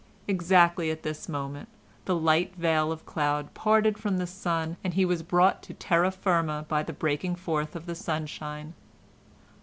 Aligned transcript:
Exactly 0.27 0.89
at 0.89 1.03
this 1.03 1.29
moment 1.29 1.69
the 2.05 2.15
light 2.15 2.55
veil 2.55 2.91
of 2.91 3.05
cloud 3.05 3.53
parted 3.53 3.99
from 3.99 4.17
the 4.17 4.25
sun, 4.25 4.75
and 4.83 4.95
he 4.95 5.05
was 5.05 5.21
brought 5.21 5.61
to 5.61 5.75
terra 5.75 6.09
firma 6.09 6.65
by 6.67 6.81
the 6.81 6.91
breaking 6.91 7.35
forth 7.35 7.75
of 7.75 7.85
the 7.85 7.93
sunshine. 7.93 8.73